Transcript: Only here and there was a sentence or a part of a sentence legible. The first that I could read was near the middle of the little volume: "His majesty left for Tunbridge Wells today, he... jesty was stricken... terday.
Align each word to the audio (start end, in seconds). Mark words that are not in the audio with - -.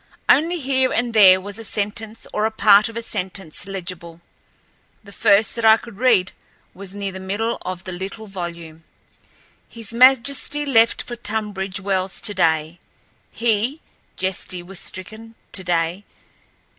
Only 0.27 0.59
here 0.59 0.91
and 0.91 1.13
there 1.13 1.39
was 1.39 1.59
a 1.59 1.63
sentence 1.63 2.25
or 2.33 2.47
a 2.47 2.49
part 2.49 2.89
of 2.89 2.97
a 2.97 3.03
sentence 3.03 3.67
legible. 3.67 4.19
The 5.03 5.11
first 5.11 5.53
that 5.53 5.63
I 5.63 5.77
could 5.77 5.97
read 5.97 6.31
was 6.73 6.95
near 6.95 7.11
the 7.11 7.19
middle 7.19 7.59
of 7.61 7.83
the 7.83 7.91
little 7.91 8.25
volume: 8.25 8.81
"His 9.69 9.93
majesty 9.93 10.65
left 10.65 11.03
for 11.03 11.15
Tunbridge 11.15 11.79
Wells 11.79 12.19
today, 12.19 12.79
he... 13.29 13.79
jesty 14.17 14.63
was 14.63 14.79
stricken... 14.79 15.35
terday. 15.51 16.03